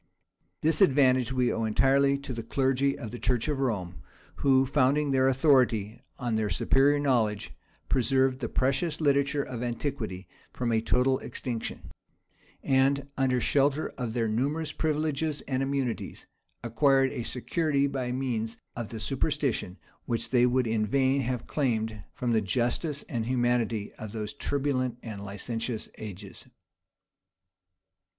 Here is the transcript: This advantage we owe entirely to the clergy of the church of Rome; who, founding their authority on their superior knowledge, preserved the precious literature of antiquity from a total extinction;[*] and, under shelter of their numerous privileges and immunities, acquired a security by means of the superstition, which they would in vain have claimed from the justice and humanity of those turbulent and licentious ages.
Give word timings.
This 0.61 0.81
advantage 0.81 1.31
we 1.31 1.53
owe 1.53 1.63
entirely 1.63 2.17
to 2.17 2.33
the 2.33 2.41
clergy 2.41 2.97
of 2.97 3.11
the 3.11 3.19
church 3.19 3.47
of 3.47 3.59
Rome; 3.59 4.01
who, 4.37 4.65
founding 4.65 5.11
their 5.11 5.27
authority 5.27 6.01
on 6.17 6.35
their 6.35 6.49
superior 6.49 6.97
knowledge, 6.99 7.53
preserved 7.87 8.39
the 8.39 8.49
precious 8.49 8.99
literature 8.99 9.43
of 9.43 9.61
antiquity 9.61 10.27
from 10.51 10.71
a 10.71 10.81
total 10.81 11.19
extinction;[*] 11.19 11.91
and, 12.63 13.09
under 13.15 13.39
shelter 13.39 13.89
of 13.89 14.13
their 14.13 14.27
numerous 14.27 14.71
privileges 14.71 15.41
and 15.41 15.61
immunities, 15.61 16.25
acquired 16.63 17.11
a 17.11 17.21
security 17.21 17.85
by 17.85 18.11
means 18.11 18.57
of 18.75 18.89
the 18.89 18.99
superstition, 18.99 19.77
which 20.05 20.31
they 20.31 20.47
would 20.47 20.65
in 20.65 20.83
vain 20.83 21.21
have 21.21 21.45
claimed 21.45 22.03
from 22.15 22.31
the 22.31 22.41
justice 22.41 23.03
and 23.03 23.27
humanity 23.27 23.93
of 23.99 24.13
those 24.13 24.33
turbulent 24.33 24.97
and 25.03 25.23
licentious 25.23 25.89
ages. 25.99 26.47